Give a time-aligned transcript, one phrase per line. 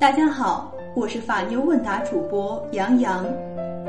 [0.00, 3.22] 大家好，我是法妞问答主播杨洋，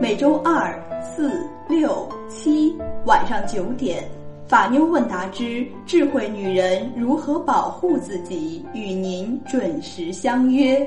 [0.00, 2.74] 每周二、四、六、七
[3.04, 4.02] 晚上九点，
[4.46, 10.80] 法妞问答之智慧女人如何保护自己，与您准时相约，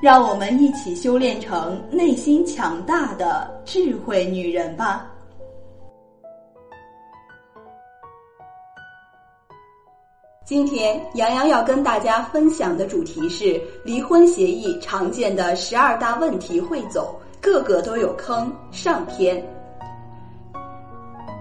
[0.00, 5.10] 让我们一起修炼成内心强大的智慧女人吧。
[10.46, 17.04] 今天杨洋要跟大家分享的主题是离婚协议常见的十二大问题汇总，
[17.40, 18.48] 个个都有坑。
[18.70, 19.44] 上篇。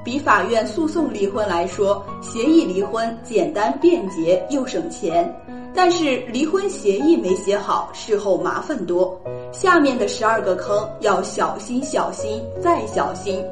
[0.03, 5.31] 比法院诉讼离婚来说，协议离婚简单便捷又省钱，
[5.71, 9.15] 但是离婚协议没写好，事后麻烦多。
[9.51, 13.45] 下面的十二个坑要小心小心再小心。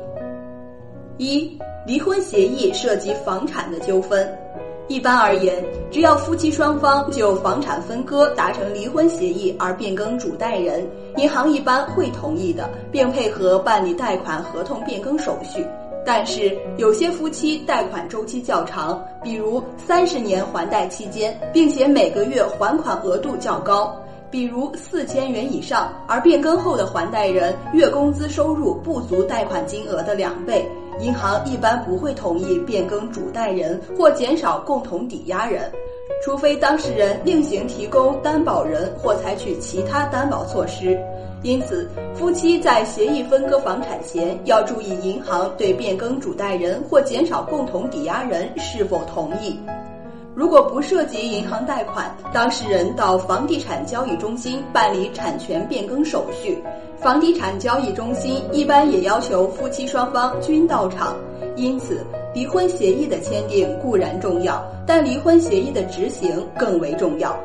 [1.20, 4.28] 一、离婚协议涉及房产的纠纷。
[4.90, 10.86] 一般而言，只要夫妻双方就房产分割达成离婚协议而变更主贷人，
[11.16, 15.66] 银行一般会同意的，并配合办理贷款合同变更手续。
[16.06, 23.96] 但是，有些夫妻贷款周期较长，比如三十年还贷期间，并且每个月还款额度较高，
[24.34, 30.68] 比如四千元以上，而变更后的还贷人月工资收入不足贷款金额的两倍。
[31.00, 35.72] 银行一般不会同意变更主贷人或减少共同抵押人，
[36.26, 41.00] 除非当事人另行提供担保人或采取其他担保措施。
[41.44, 49.60] 因此，夫妻在协议分割房产前要注意银行对变更主贷人或减少共同抵押人是否同意。
[50.36, 56.58] 如果不涉及银行贷款，当事人到房地产交易中心办理产权变更手续。
[56.98, 61.16] 房地产交易中心一般也要求夫妻双方均到场。
[61.56, 67.38] 因此，离婚协议的签订固然重要，但离婚协议的执行更为重要。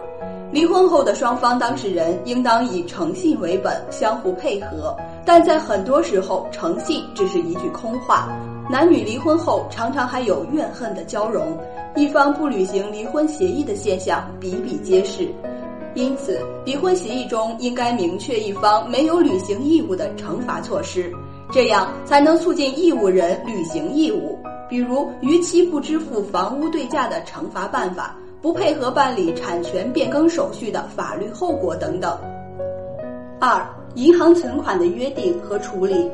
[0.51, 4.97] 离婚后的双方当事人应当以诚信为本，相互配合。
[5.25, 8.29] 但在很多时候，诚信只是一句空话。
[8.71, 11.57] 男女离婚后，常常还有怨恨的交融。
[11.97, 15.29] 一方不履行离婚协议的现象比比皆是，
[15.95, 21.13] 因此离婚协议中应该明确一方没有履行义务的惩罚措施，
[21.53, 24.39] 这样才能促进义务人履行义务。
[24.69, 32.17] 比如逾期不支付房屋对价的惩罚办法，不配合办理产权变更手续的法律后果等等。
[33.41, 36.11] 二、银行存款的约定和处理。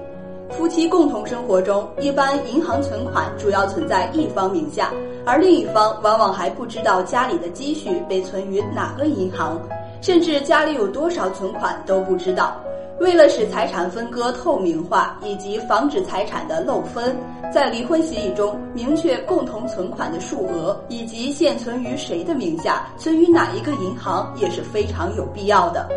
[0.50, 4.92] 夫妻共同生活中，一般银行存款主要存在一方名下，
[5.24, 9.58] 而另一方往往还不知道家里的积蓄被存于哪个银行，
[10.02, 12.54] 甚至家里有多少存款都不知道。
[13.00, 17.16] 为了使财产分割透明化，以及防止财产的漏分，
[17.52, 25.88] 在离婚协议中明确共同存款的数额以及现存于谁的名下，存于哪一个银行也是非常有必要的。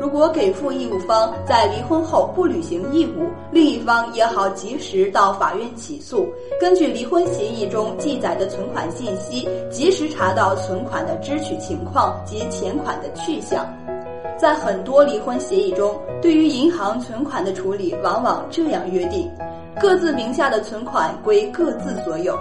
[0.00, 6.26] 如果给付义务方在离婚后不履行义务，另一方也好及时到法院起诉，
[6.60, 13.66] 根据离婚协议中记载的存款信息，及时查到存款的支取情况及钱款的去向。
[14.38, 19.30] 在很多离婚协议中，对于银行存款的处理，往往这样约定：
[19.80, 22.38] 各自名下的存款归各自所有。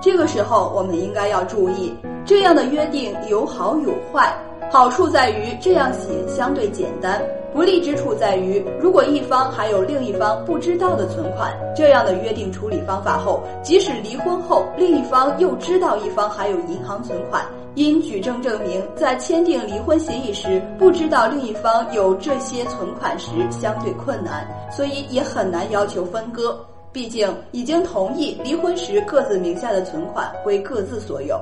[0.00, 1.94] 这个时候，我们应该要注意，
[2.24, 4.36] 这样的约定有好有坏。
[4.70, 7.22] 好处在于这样写相对简单，
[7.54, 17.42] 不利之处在于，如果一方还有另一方不知道的存款，这样的约定处理方法后，即使离婚后另一方又知道一方还有银行存款，
[17.78, 26.58] 因举证证明在签订离婚协议时不知道另一方有这些存款时，相对困难，所以也很难要求分割。
[26.92, 31.40] 毕竟已经同意离婚时各自名下的存款归各自所有。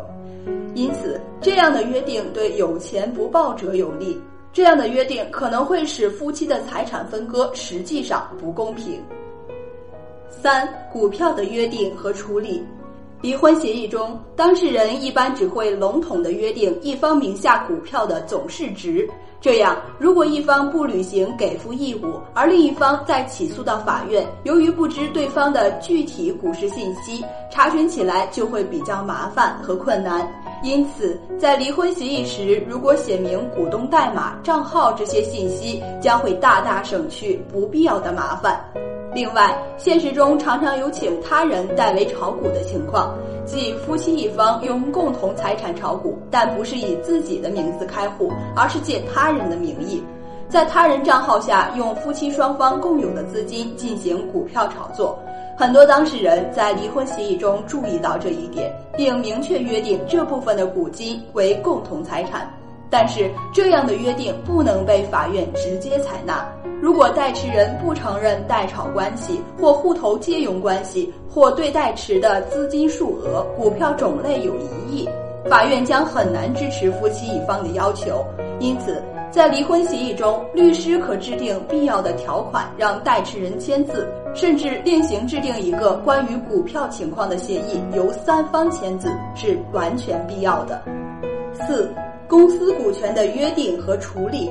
[0.75, 4.21] 因此，这样的约定对有钱不报者有利。
[4.53, 9.03] 这样的约定可能会使夫妻的财产分割实际上不公平。
[10.29, 12.63] 三、股票的约定和处理。
[13.23, 19.09] 离婚协议中，当事人一般只会笼统的约定一方名下股票的总市值。
[19.41, 30.29] 这样，如果一方不履行给付义务，而另一方再起诉到法院，由于不知对方的具体股市信息，查询起来就会比较麻烦和困难。
[30.63, 38.59] 因此，在离婚协议时，如果写明股东代码、账号这些信息，将会大大省去不必要的麻烦。
[39.17, 43.17] 另外，现实中常常有请他人代为炒股的情况，
[43.47, 50.05] 即夫妻一方用共同财产炒股，但不是以自己的名字开户，而是借他人的名义，
[50.51, 55.19] 在他人账号下用夫妻双方共有的资金进行股票炒作。
[55.57, 62.47] 很多当事人在离婚协议中注意到这一点，并明确约定这部分的股金为共同财产。
[62.91, 66.47] 但是这样的约定不能被法院直接采纳。
[66.81, 75.09] 如果代持人不承认代炒关系或户头借用关系，或对代持的资金数额、股票种类有疑义，
[75.49, 78.23] 法院将很难支持夫妻一方的要求。
[78.61, 90.83] 因此，在离婚协议中，律师可制定必要的条款，让代持人签字，甚至另行制定一个关于股票情况的协议，由三方签字是完全必要的。
[91.55, 91.91] 四。
[92.29, 94.51] 公司股权的约定和处理，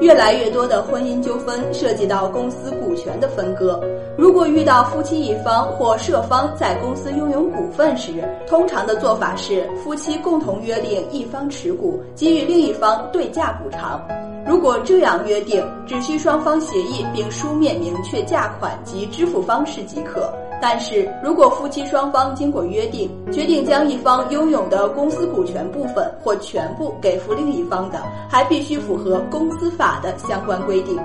[0.00, 3.80] 越来越多的婚姻纠纷涉及到公司股权的分割。
[4.18, 14.04] 如果遇到夫妻一方或涉方在公司拥有股份时，通常的做法是夫妻共同约定一方持股，给予另一方对价补偿。
[14.44, 20.32] 如果这样约定，只需双方协议并书面明确价款及支付方式即可。
[20.66, 30.98] 但是如果夫妻双方经过约定，决定将一方拥有的公司股权部分或全部给付另一方的，还必须符合公司法的相关规定。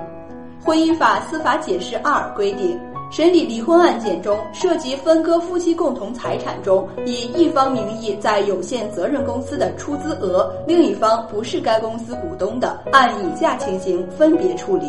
[0.64, 2.80] 婚姻法司法解释二规定，
[3.12, 14.86] 审理离婚案件中涉及分割夫妻共同财产中，以一方名义在有限责任公司的出资额，另一方不是该公司股东的，按以下情形分别处理：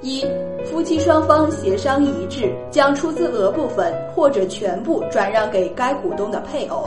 [0.00, 0.24] 一。
[0.64, 6.84] 夫妻双方协商一致，将出资额部分或者全部转让给该股东的配偶，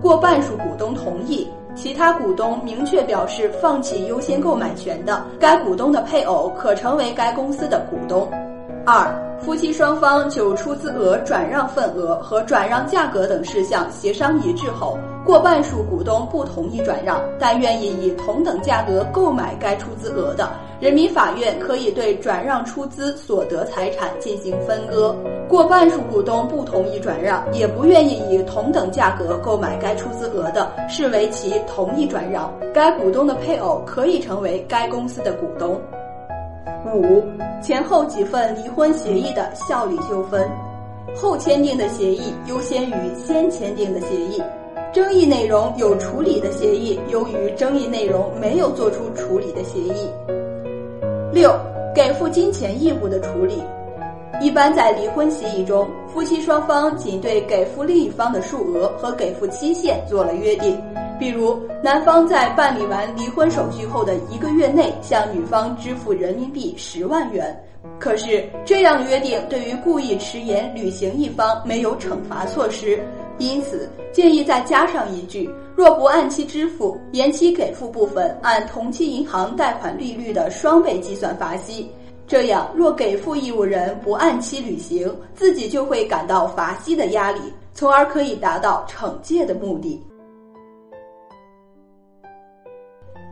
[0.00, 8.28] 过半数股东同意，其他股东明确表示放弃优先购买权的，该股东的配偶可成为该公司的股东。
[8.86, 9.10] 二、
[9.40, 20.50] 夫妻双方就出资额转让份额和转让价格等事项协商一致后，过半数股东不同意转让，但愿意以同等价格购买该出资额的，
[20.80, 25.16] 人民法院可以对转让出资所得财产进行分割。
[25.48, 35.80] 过半数股东不同意转让，也不愿意以同等价格购买该出资额的，视为其同意转让，该股东的配偶可以成为该公司的股东。
[36.94, 37.24] 五、
[37.60, 40.48] 前后几份离婚协议的效力纠纷，
[41.16, 44.40] 后签订的协议优先于先签订的协议，
[44.92, 50.08] 争议内容有处理的协议优于争议内容没有做出处理的协议。
[51.32, 51.52] 六、
[51.92, 53.60] 给付金钱义务的处理，
[54.40, 60.80] 一般在离婚协议中，夫妻双方仅对给付另一方的数额和给付期限做了约定。
[61.18, 67.56] 比如，男方在办理完离婚手续后的一个月内向女方支付人民币十万元。
[67.98, 73.00] 可是，这样约定对于故意迟延履行一方没有惩罚措施，
[73.38, 81.88] 因此建议再加上一句：若不按期支付，延期给付部分按同期银行贷款利率的双倍计算罚息。
[82.26, 87.40] 这样，若给付义务人不按期履行，自己就会感到罚息的压力，
[87.74, 90.02] 从而可以达到惩戒的目的。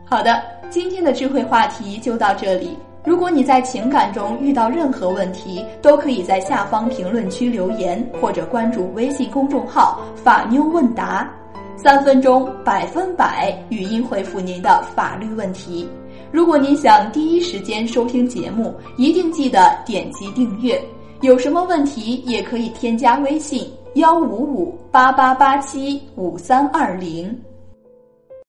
[0.05, 2.77] 好的，今天的智慧话题就到这里。
[3.03, 11.29] 如果你在情感中遇到任何问题，都可以在下方评论区留言，或者关注微信公众号“法妞问答”，
[11.75, 15.89] 三分钟百分百语音回复您的法律问题。
[16.33, 20.83] 如果您想第一时间收听节目，一定记得点击订阅。
[21.21, 27.39] 有什么问题也可以添加微信：幺五五八八八七五三二零。